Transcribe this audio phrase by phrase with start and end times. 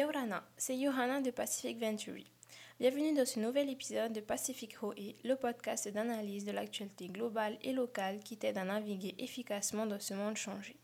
[0.00, 2.24] Yorana, c'est Johanna de Pacific Venturi.
[2.78, 4.94] Bienvenue dans ce nouvel épisode de Pacific Hoe,
[5.24, 10.14] le podcast d'analyse de l'actualité globale et locale qui t'aide à naviguer efficacement dans ce
[10.14, 10.74] monde changé.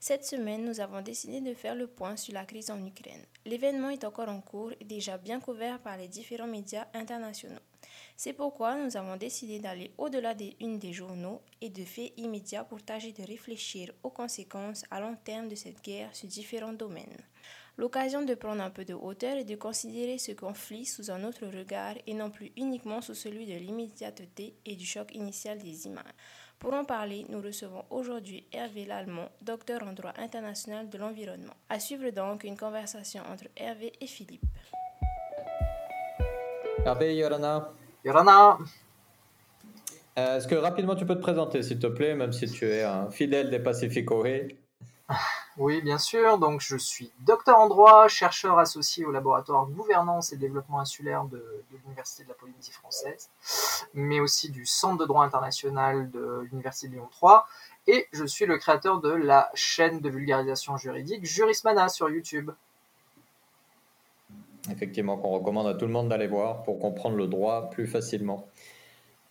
[0.00, 3.26] Cette semaine, nous avons décidé de faire le point sur la crise en Ukraine.
[3.44, 7.60] L'événement est encore en cours et déjà bien couvert par les différents médias internationaux.
[8.16, 12.64] C'est pourquoi nous avons décidé d'aller au-delà des unes des journaux et de faits immédiats
[12.64, 17.18] pour tâcher de réfléchir aux conséquences à long terme de cette guerre sur différents domaines
[17.76, 21.46] l'occasion de prendre un peu de hauteur et de considérer ce conflit sous un autre
[21.46, 26.04] regard et non plus uniquement sous celui de l'immédiateté et du choc initial des images.
[26.58, 31.52] Pour en parler, nous recevons aujourd'hui Hervé Lallemand, docteur en droit international de l'environnement.
[31.68, 34.46] À suivre donc une conversation entre Hervé et Philippe.
[36.86, 37.72] Hervé, Yorana.
[38.04, 38.58] Yorana.
[40.16, 42.82] Euh, est-ce que rapidement tu peux te présenter, s'il te plaît, même si tu es
[42.82, 44.56] un fidèle des Pacificoés
[45.56, 46.38] oui, bien sûr.
[46.38, 51.62] Donc, je suis docteur en droit, chercheur associé au laboratoire gouvernance et développement insulaire de,
[51.70, 53.30] l'Université de la Polynésie française,
[53.94, 57.46] mais aussi du Centre de droit international de l'Université de Lyon 3.
[57.86, 62.50] Et je suis le créateur de la chaîne de vulgarisation juridique Jurismana sur YouTube.
[64.70, 68.48] Effectivement, qu'on recommande à tout le monde d'aller voir pour comprendre le droit plus facilement.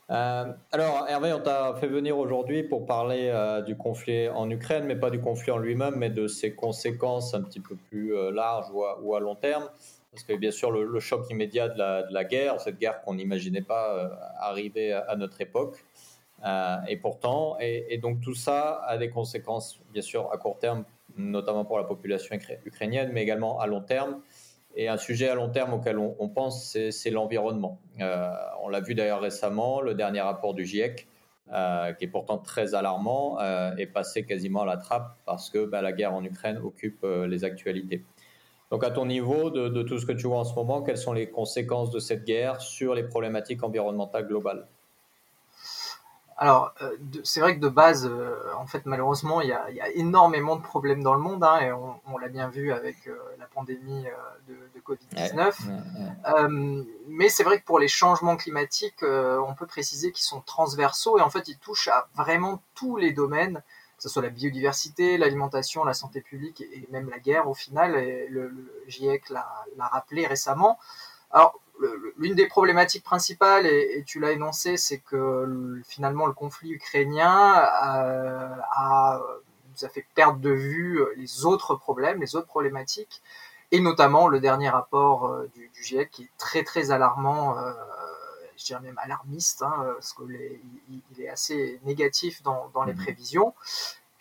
[0.10, 4.86] Euh, alors, Hervé, on t'a fait venir aujourd'hui pour parler euh, du conflit en Ukraine,
[4.86, 8.32] mais pas du conflit en lui-même, mais de ses conséquences un petit peu plus euh,
[8.32, 9.70] larges ou à, long terme.
[10.12, 14.12] Parce que bien sûr, le, choc immédiat de la, guerre, cette guerre qu'on n'imaginait pas
[14.40, 15.84] arriver à, notre époque,
[16.88, 20.84] et pourtant, et, donc tout ça a des conséquences, bien sûr, à court terme,
[21.18, 24.22] notamment pour la population ukrainienne, mais également à long terme.
[24.76, 27.80] Et un sujet à long terme auquel on, pense, c'est l'environnement.
[28.02, 28.32] Euh,
[28.64, 31.08] on l'a vu d'ailleurs récemment, le dernier rapport du GIEC,
[31.52, 35.66] euh, qui est pourtant très alarmant, euh, est passé quasiment à la trappe parce que
[35.66, 38.04] bah, la guerre en Ukraine occupe les actualités.
[38.72, 40.98] Donc à ton niveau, de, de, tout ce que tu vois en ce moment, quelles
[40.98, 44.66] sont les conséquences de cette guerre sur les problématiques environnementales globales?
[46.38, 50.56] Alors, euh, c'est vrai que de base, euh, en fait, malheureusement, il y a, énormément
[50.56, 54.06] de problèmes dans le monde, hein, et on, l'a bien vu avec euh, la pandémie
[54.48, 54.56] de,
[54.86, 56.86] Covid-19.
[57.08, 61.22] mais c'est vrai que pour les changements climatiques, on peut préciser qu'ils sont transversaux, et
[61.22, 63.64] en fait, ils touchent à vraiment tous les domaines,
[63.98, 67.96] que ce soit la biodiversité, l'alimentation, la santé publique, et même la guerre au final,
[67.96, 70.78] et le, le GIEC l'a rappelé récemment.
[71.32, 71.62] Alors,
[72.18, 78.56] l'une des problématiques principales, et, tu l'as énoncé, c'est que finalement le conflit ukrainien euh,
[78.72, 79.22] a,
[79.70, 83.22] nous a fait perdre de vue les autres problèmes, les autres problématiques,
[83.72, 87.74] et notamment le dernier rapport euh, du, GIEC qui est très très alarmant, euh,
[88.56, 90.36] je dirais même alarmiste, hein, parce qu'il
[91.20, 92.98] est, assez négatif dans, les mmh.
[92.98, 93.54] prévisions.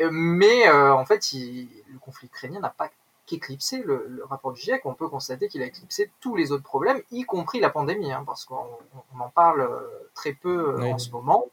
[0.00, 2.90] Mais en fait, le conflit ukrainien n'a pas
[3.30, 7.00] éclipsé le, rapport du GIEC, on peut constater qu'il a éclipsé tous les autres problèmes,
[7.10, 8.78] y compris la pandémie, hein, parce qu'on
[9.18, 11.46] en parle euh, très peu euh, en ce moment.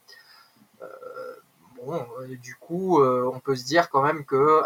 [0.82, 0.88] Euh,
[1.86, 2.06] bon,
[2.42, 4.62] du coup, on peut se dire quand même que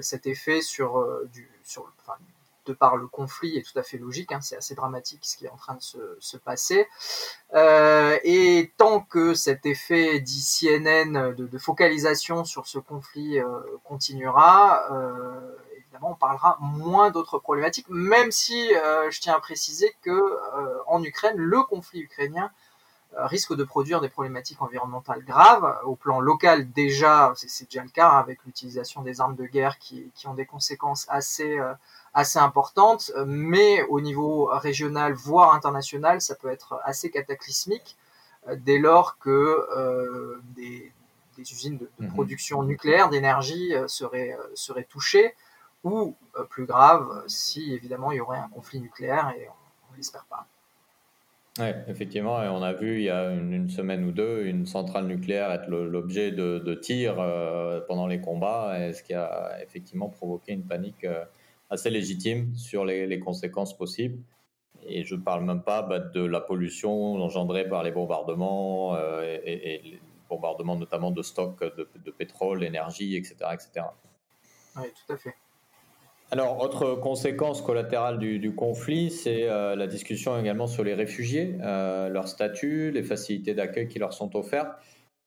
[0.00, 2.18] cet effet sur, du, sur enfin,
[2.66, 4.32] de par le conflit est tout à fait logique.
[4.32, 6.86] Hein, c'est assez dramatique ce qui est en train de se, se passer.
[7.54, 13.38] et tant que cet effet dit CNN de, de focalisation sur ce conflit
[13.84, 14.86] continuera,
[16.08, 21.02] on parlera moins d'autres problématiques, même si euh, je tiens à préciser que euh, en
[21.02, 22.50] Ukraine, le conflit ukrainien
[23.16, 25.78] euh, risque de produire des problématiques environnementales graves.
[25.84, 29.78] Au plan local, déjà, c'est déjà le cas hein, avec l'utilisation des armes de guerre
[29.78, 31.58] qui, ont des conséquences assez,
[32.14, 37.96] assez importantes, mais au niveau régional, voire international, ça peut être assez cataclysmique
[38.58, 40.92] dès lors que des,
[41.38, 45.34] usines de, mmh production nucléaire, d'énergie seraient, seraient touchées
[45.84, 49.48] ou euh, plus grave si évidemment il y aurait un conflit nucléaire et
[49.88, 50.46] on ne l'espère pas.
[51.58, 55.06] Oui, effectivement, et on a vu il y a une, semaine ou deux une centrale
[55.06, 60.64] nucléaire être l'objet de, tirs euh, pendant les combats, ce qui a effectivement provoqué une
[60.64, 61.24] panique euh,
[61.68, 64.22] assez légitime sur les, conséquences possibles.
[64.86, 69.80] Et je ne parle même pas bah, de la pollution engendrée par les bombardements et,
[69.84, 73.86] les bombardements notamment de stocks de, de pétrole, d'énergie, etc., etc.
[74.76, 75.34] Oui, tout à fait.
[76.32, 82.08] Alors, autre conséquence collatérale du, conflit, c'est euh, la discussion également sur les réfugiés, euh,
[82.08, 84.70] leur statut, les facilités d'accueil qui leur sont offertes.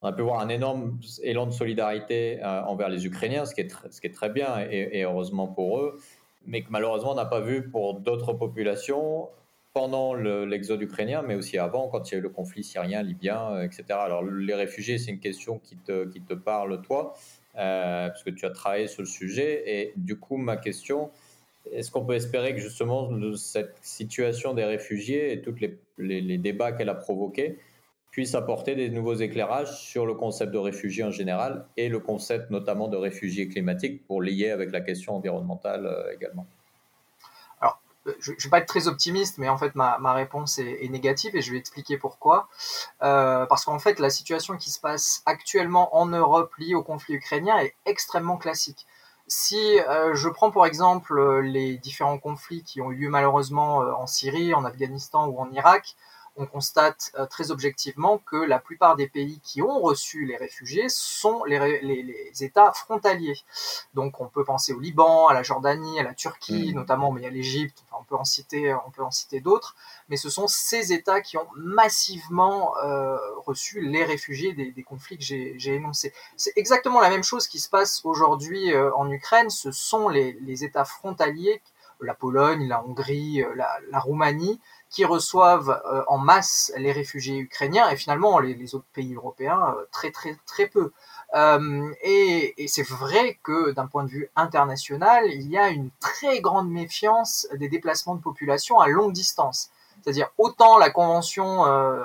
[0.02, 3.60] On a pu voir un énorme élan de solidarité euh, envers les Ukrainiens, ce qui
[3.60, 5.98] est, très bien et, heureusement pour eux,
[6.46, 9.28] mais que malheureusement on n'a pas vu pour d'autres populations
[9.74, 13.62] pendant l'exode ukrainien, mais aussi avant, quand il y a eu le conflit syrien, libyen,
[13.62, 13.86] etc.
[13.90, 17.16] Alors, les réfugiés, c'est une question qui te parle, toi.
[17.58, 19.64] Euh, parce que tu as travaillé sur le sujet.
[19.66, 21.12] Et du coup, ma question,
[21.72, 25.56] est-ce qu'on peut espérer que justement cette situation des réfugiés et tous
[25.98, 27.60] les, débats qu'elle a provoqués
[28.12, 32.52] puissent apporter des nouveaux éclairages sur le concept de réfugiés en général et le concept
[32.52, 36.46] notamment de réfugiés climatiques pour lier avec la question environnementale euh, également?
[38.20, 41.36] Je ne vais pas être très optimiste, mais en fait ma, ma réponse est, négative
[41.36, 42.48] et je vais expliquer pourquoi.
[43.02, 47.16] Euh, parce qu'en fait la situation qui se passe actuellement en Europe liée au conflit
[47.16, 48.86] ukrainien est extrêmement classique.
[49.28, 53.82] Si euh, je prends pour exemple euh, les différents conflits qui ont eu lieu malheureusement
[53.82, 55.96] euh, en Syrie, en Afghanistan ou en Irak,
[56.36, 61.44] on constate très objectivement que la plupart des pays qui ont reçu les réfugiés sont
[61.44, 63.40] les, les, États frontaliers.
[63.94, 66.76] Donc on peut penser au Liban, à la Jordanie, à la Turquie mmh.
[66.76, 67.84] notamment, mais a l'Égypte,
[68.24, 69.76] citer, on peut en citer d'autres.
[70.10, 75.24] Mais ce sont ces États qui ont massivement euh, reçu les réfugiés des, conflits que
[75.24, 76.14] j'ai énoncés.
[76.38, 79.50] C'est exactement la même chose qui se passe aujourd'hui euh, en Ukraine.
[79.50, 81.62] Ce sont les, États frontaliers
[82.00, 84.60] la Pologne, la Hongrie, la, la Roumanie,
[84.94, 89.86] qui reçoivent euh, en masse les réfugiés ukrainiens et finalement les, autres pays européens euh,
[90.46, 90.94] très peu.
[91.34, 96.42] Euh, et, c'est vrai que d'un point de vue international, il y a une très
[96.42, 99.70] grande méfiance des déplacements de population à longue distance.
[100.02, 101.62] C'est-à-dire autant la convention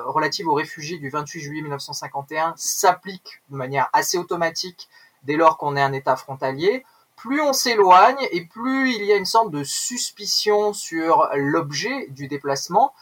[0.06, 4.88] relative aux réfugiés du 28 juillet 1951 s'applique de manière assez automatique
[5.25, 6.84] dès lors qu'on est un État frontalier,
[7.19, 12.28] plus on s'éloigne et plus il y a une sorte de suspicion sur l'objet du
[12.28, 12.94] déplacement.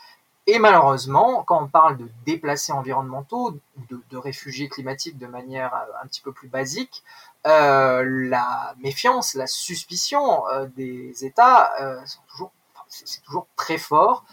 [0.48, 3.58] Et malheureusement, quand on parle de déplacés environnementaux,
[3.90, 7.02] de, réfugiés climatiques de manière euh, un petit peu plus basique,
[7.46, 11.72] euh, la méfiance, la suspicion euh, des États
[12.06, 12.52] sont toujours
[12.88, 14.24] c'est toujours très fort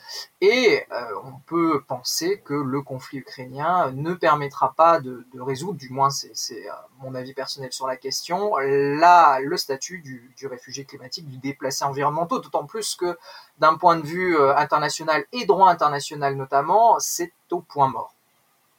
[0.42, 5.90] et euh, on peut penser que le conflit ukrainien ne permettra pas de, résoudre, du
[5.90, 11.28] moins c'est euh, mon avis personnel sur la question, là le statut du, réfugié climatique,
[11.28, 13.18] du déplacé environnemental, d'autant plus que
[13.60, 18.16] d'un point de vue euh, international et droit international notamment, c'est au point mort.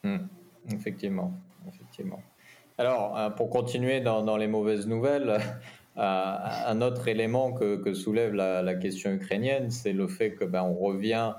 [0.02, 0.26] Hmm.
[0.70, 1.32] effectivement,
[1.68, 2.22] effectivement.
[2.76, 5.40] Alors, pour continuer dans les mauvaises nouvelles,
[5.96, 11.34] un autre élément que, soulève la, question ukrainienne, c'est le fait que ben, on revient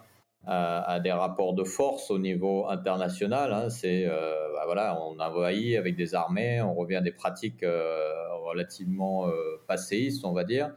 [0.47, 3.53] à, des rapports de force au niveau international.
[3.53, 3.69] Hein.
[3.69, 8.11] c'est euh, ben, voilà, on envahit avec des armées, on revient à des pratiques euh,
[8.45, 9.33] relativement euh,
[9.67, 10.71] passéistes, on va dire,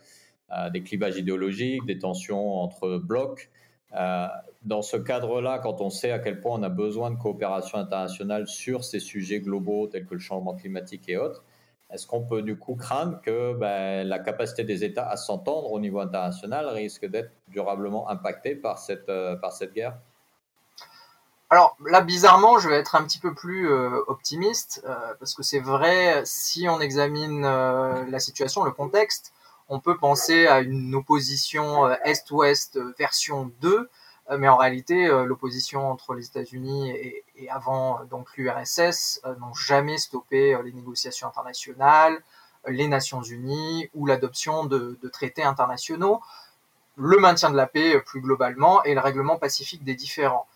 [0.73, 3.51] des clivages idéologiques, des tensions entre blocs.
[3.93, 8.49] dans ce cadre-là, quand on sait à quel point on a besoin de coopération internationale
[8.49, 11.45] sur ces sujets globaux tels que le changement climatique et autres,
[11.90, 15.81] est-ce qu'on peut du coup craindre que ben, la capacité des États à s'entendre au
[15.81, 19.96] niveau international risque d'être durablement impactée par cette, euh, par cette guerre?
[21.50, 25.43] Alors là, bizarrement, je vais être un petit peu plus euh, optimiste, euh, parce que
[25.43, 29.32] c'est vrai, si on examine la situation, le contexte,
[29.70, 33.88] on peut penser à une opposition Est-Ouest version 2, euh,
[34.37, 39.97] mais en réalité, euh, l'opposition entre les États-Unis et, avant donc l'URSS euh, n'ont jamais
[39.97, 42.19] stoppé les négociations internationales,
[42.67, 46.21] les Nations Unies ou l'adoption de, traités internationaux,
[46.97, 50.47] le maintien de la paix plus globalement et le règlement pacifique des différends.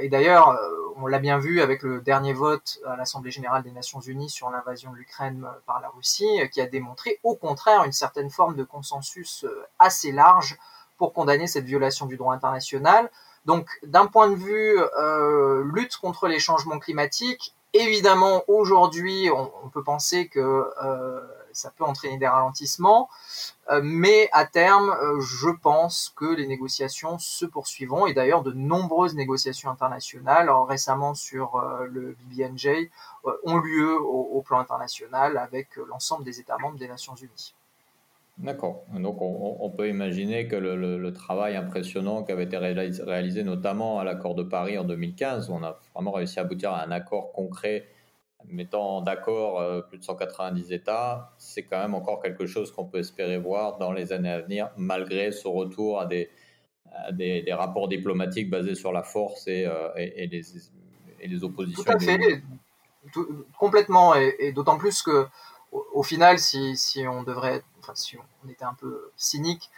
[0.00, 0.56] et d'ailleurs,
[0.96, 4.50] on l'a bien vu avec le dernier vote à l'Assemblée générale des Nations unies sur
[4.50, 8.64] l'invasion de l'Ukraine par la Russie, qui a démontré au contraire une certaine forme de
[8.64, 9.46] consensus
[9.78, 10.58] assez large
[10.96, 13.10] pour condamner cette violation du droit international.
[13.44, 19.82] Donc, d'un point de vue euh, lutte contre les changements climatiques, évidemment, aujourd'hui, on, peut
[19.82, 21.20] penser que euh,
[21.52, 23.10] ça peut entraîner des ralentissements,
[23.70, 29.14] euh, mais à terme, je pense que les négociations se poursuivront, et d'ailleurs, de nombreuses
[29.14, 31.60] négociations internationales, récemment sur
[31.90, 32.88] le BBNJ,
[33.44, 37.54] ont lieu au plan international avec l'ensemble des États membres des Nations Unies.
[38.38, 38.84] D'accord.
[38.98, 44.34] Donc on, peut imaginer que le, travail impressionnant qui avait été réalisé, notamment à l'accord
[44.34, 47.86] de Paris en 2015, où on a vraiment réussi à aboutir à un accord concret
[48.48, 52.98] mettant d'accord euh, plus de 190 États, c'est quand même encore quelque chose qu'on peut
[52.98, 56.30] espérer voir dans les années à venir, malgré ce retour à des,
[57.12, 60.42] des, rapports diplomatiques basés sur la force et, euh, et, les,
[61.20, 61.84] et les, oppositions.
[61.84, 62.42] Tout à fait,
[63.58, 65.26] complètement, et, d'autant plus que
[65.92, 67.62] au, final, si, si on devrait
[67.94, 69.70] si on était un peu cynique,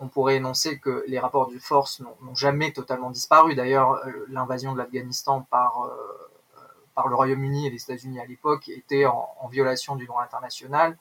[0.00, 3.54] on pourrait énoncer que les rapports de force n'ont jamais totalement disparu.
[3.54, 6.60] D'ailleurs, euh, l'invasion de l'Afghanistan par, euh,
[6.94, 10.96] par le Royaume-Uni et les États-Unis à l'époque était en, violation du droit international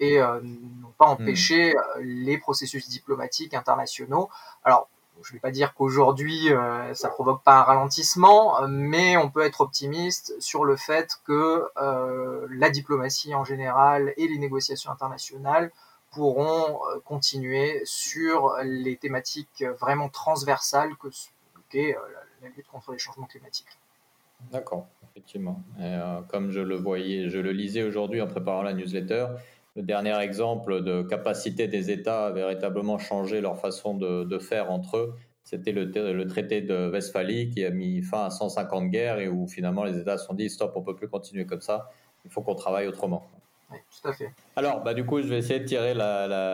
[0.00, 2.00] et euh, n'ont pas empêché hmm.
[2.00, 4.28] les processus diplomatiques internationaux.
[4.64, 4.88] Alors,
[5.22, 6.48] je ne vais pas dire qu'aujourd'hui
[6.94, 11.68] ça provoque pas un ralentissement, mais on peut être optimiste sur le fait que
[12.50, 15.70] la diplomatie en général et les négociations internationales
[16.12, 21.08] pourront continuer sur les thématiques vraiment transversales que
[21.70, 21.96] qu'est
[22.42, 23.78] la lutte contre les changements climatiques.
[24.52, 25.62] D'accord, effectivement.
[26.28, 29.28] comme je le voyais, je le lisais aujourd'hui en préparant la newsletter,
[29.76, 34.96] le dernier exemple de capacité des États à véritablement changer leur façon de, faire entre
[34.96, 39.28] eux, c'était le, le, traité de Westphalie qui a mis fin à 150 guerres et
[39.28, 41.90] où finalement les États se sont dit stop, on peut plus continuer comme ça,
[42.24, 43.26] il faut qu'on travaille autrement.
[43.70, 44.30] Oui, tout à fait.
[44.56, 45.94] Alors, bah, du coup, je vais essayer de tirer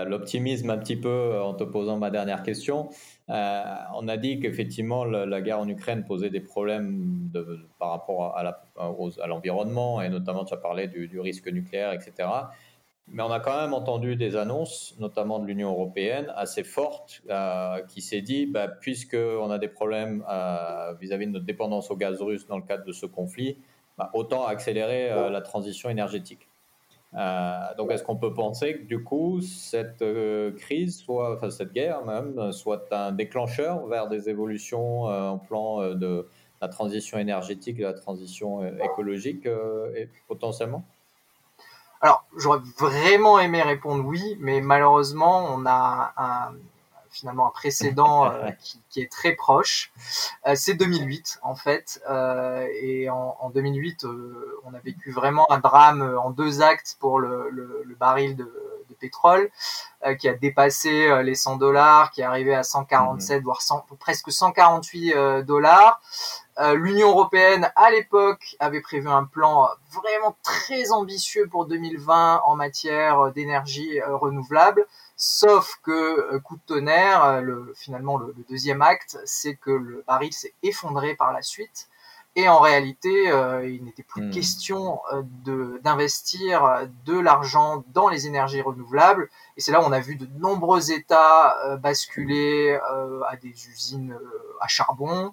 [0.08, 2.88] l'optimisme un petit peu euh, en te posant ma dernière question.
[3.28, 3.62] Euh,
[3.94, 9.26] on a dit qu'effectivement, la, guerre en Ukraine posait des problèmes de, par rapport à
[9.26, 12.28] l'environnement, et notamment, tu as parlé du, du risque nucléaire, etc.
[13.12, 17.82] Mais on a quand même entendu des annonces, notamment de l'Union européenne, assez fortes, euh,
[17.88, 22.22] qui s'est dit, bah, puisqu'on a des problèmes euh, vis-à-vis de notre dépendance au gaz
[22.22, 23.58] russe dans le cadre de ce conflit,
[23.98, 26.46] bah, autant accélérer euh, la transition énergétique.
[27.76, 30.04] donc, est-ce qu'on peut penser que du coup, cette
[30.58, 36.28] crise, soit, enfin cette guerre même, soit un déclencheur vers des évolutions en plan de
[36.62, 39.48] la transition énergétique et la transition écologique
[40.28, 40.84] potentiellement?
[42.00, 46.54] Alors, j'aurais vraiment aimé répondre oui, mais malheureusement, on a un,
[47.10, 48.50] finalement un précédent euh,
[48.88, 49.92] qui, est très proche.
[50.46, 54.06] Euh, c'est 2008 en fait, euh, et en, en 2008,
[54.64, 58.50] on a vécu vraiment un drame en deux actes pour le, le, le baril de
[59.00, 59.50] pétrole
[60.18, 63.44] qui a dépassé les 100 dollars, qui est arrivé à 147 mmh.
[63.44, 66.00] voire 100, presque 148 dollars.
[66.60, 72.54] Euh, L'Union européenne, à l'époque, avait prévu un plan vraiment très ambitieux pour 2020 en
[72.54, 74.86] matière d'énergie euh, renouvelable.
[75.16, 75.90] Sauf que,
[76.34, 81.14] euh, coup de tonnerre, le, finalement, le, deuxième acte, c'est que le baril s'est effondré
[81.14, 81.88] par la suite.
[82.40, 83.10] Et en réalité,
[83.64, 84.30] il n'était plus hmm.
[84.30, 85.00] question
[85.82, 89.28] d'investir de l'argent dans les énergies renouvelables.
[89.58, 92.78] Et c'est là où on a vu de nombreux États basculer
[93.28, 94.16] à des usines
[94.60, 95.32] à charbon.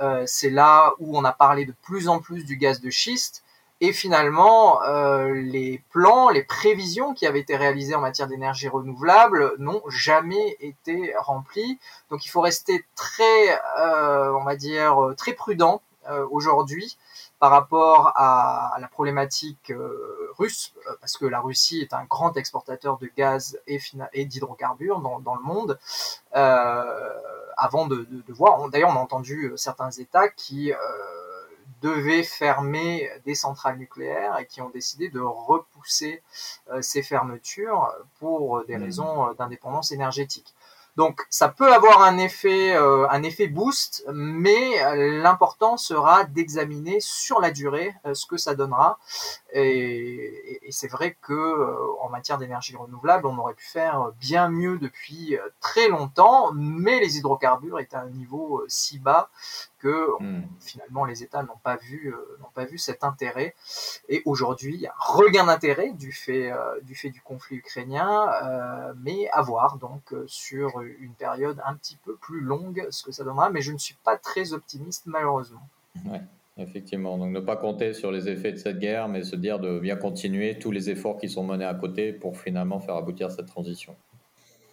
[0.00, 3.42] Euh, c'est là où on a parlé de plus en plus du gaz de schiste.
[3.80, 9.54] Et finalement, euh, les plans, les prévisions qui avaient été réalisées en matière d'énergie renouvelable
[9.58, 11.78] n'ont jamais été remplis.
[12.08, 15.82] Donc il faut rester très, euh, on va dire, très prudent
[16.30, 16.98] aujourd'hui
[17.38, 19.72] par rapport à, la problématique
[20.38, 23.78] russe, parce que la Russie est un grand exportateur de gaz et,
[24.12, 25.78] et d'hydrocarbures dans, dans, le monde
[27.56, 28.68] avant de, voir.
[28.70, 30.76] D'ailleurs, on a entendu euh, certains États qui euh,
[31.82, 36.22] devaient fermer des centrales nucléaires et qui ont décidé de repousser
[36.70, 38.82] euh, ces fermetures pour des mmh.
[38.82, 40.54] raisons d'indépendance énergétique.
[40.96, 44.60] Donc ça peut avoir un effet, un effet boost, mais
[45.20, 48.98] l'important sera d'examiner sur la durée ce que ça donnera.
[49.52, 55.36] Et, c'est vrai que en matière d'énergie renouvelable, on aurait pu faire bien mieux depuis
[55.60, 59.30] très longtemps, mais les hydrocarbures étaient à un niveau si bas
[59.78, 60.44] que hmm.
[60.60, 63.54] finalement les États n'ont pas vu n'ont pas vu cet intérêt.
[64.08, 68.30] Et aujourd'hui, il y a un regain d'intérêt du fait du fait du conflit ukrainien,
[69.02, 73.24] mais à voir donc sur une période un petit peu plus longue ce que ça
[73.24, 73.50] donnera.
[73.50, 75.66] Mais je ne suis pas très optimiste malheureusement.
[76.56, 79.80] Effectivement, donc ne pas compter sur les effets de cette guerre, mais se dire de
[79.80, 83.46] bien continuer tous les efforts qui sont menés à côté pour finalement faire aboutir cette
[83.46, 83.96] transition.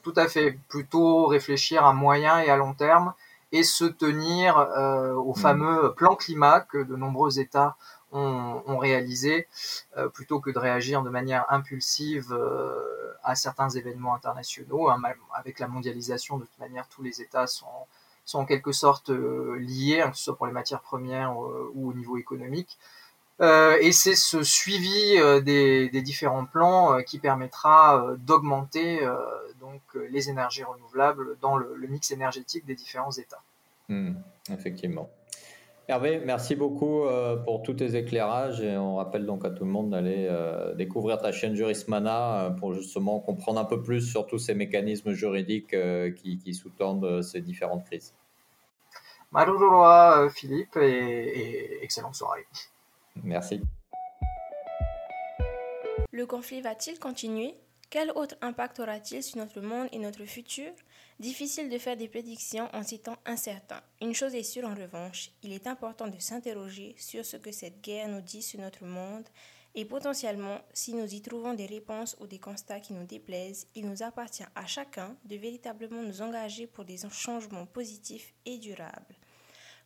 [0.03, 3.13] Tout à fait, plutôt réfléchir à moyen et à long terme
[3.51, 5.35] et se tenir euh, au mm.
[5.35, 7.75] fameux plan climat que de nombreux États
[8.13, 9.47] ont, réalisé,
[9.95, 14.89] euh, plutôt que de réagir de manière impulsive euh, à certains événements internationaux.
[14.89, 15.01] Hein,
[15.33, 17.67] avec la mondialisation, de toute manière, tous les États sont
[18.23, 21.93] sont en quelque sorte liés, hein, que ce soit pour les matières premières ou au
[21.93, 22.77] niveau économique.
[23.39, 28.99] Euh, et c'est ce suivi des, différents plans qui permettra d'augmenter
[29.59, 33.41] donc les énergies renouvelables dans le, mix énergétique des différents États.
[33.89, 34.13] Hmm,
[34.51, 35.09] effectivement.
[35.87, 37.01] Hervé, merci beaucoup
[37.45, 40.29] pour tous tes éclairages et on rappelle donc à tout le monde d'aller
[40.75, 45.75] découvrir ta chaîne Jurismana pour justement comprendre un peu plus sur tous ces mécanismes juridiques
[46.15, 48.13] qui sous-tendent ces différentes crises.
[49.31, 52.45] Marurua, euh, Philippe, et, excellente soirée.
[53.23, 53.61] Merci.
[56.11, 57.55] Le conflit va-t-il continuer?
[57.89, 60.71] Quel autre impact aura-t-il sur notre monde et notre futur?
[61.19, 63.81] Difficile de faire des prédictions en ces temps incertains.
[64.01, 67.81] Une chose est sûre en revanche, il est important de s'interroger sur ce que cette
[67.81, 69.27] guerre nous dit sur notre monde
[69.73, 73.87] et potentiellement, si nous y trouvons des réponses ou des constats qui nous déplaisent, il
[73.87, 79.15] nous appartient à chacun de véritablement nous engager pour des changements positifs et durables.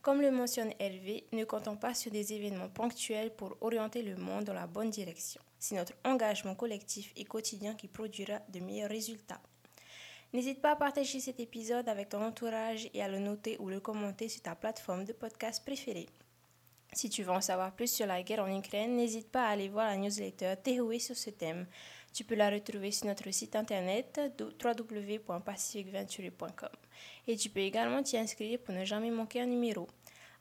[0.06, 4.44] Comme le mentionne Hervé, ne comptons pas sur des événements ponctuels pour orienter le monde
[4.44, 5.42] dans la bonne direction.
[5.58, 9.42] C'est notre engagement collectif et quotidien qui produira de meilleurs résultats.
[10.32, 13.80] N'hésite pas à partager cet épisode avec ton entourage et à le noter ou le
[13.80, 16.10] commenter sur ta plateforme de podcast préférée.
[16.94, 19.70] Si tu veux en savoir plus sur la guerre en Ukraine, n'hésite pas à aller
[19.70, 21.66] voir la newsletter dérouée sur ce thème.
[22.16, 26.70] Tu peux la retrouver sur notre site internet www.pacificventuri.com
[27.28, 29.86] et tu peux également t'y inscrire pour ne jamais manquer un numéro.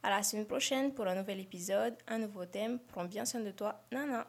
[0.05, 2.79] À la semaine prochaine pour un nouvel épisode, un nouveau thème.
[2.79, 4.29] Prends bien soin de toi, Nana.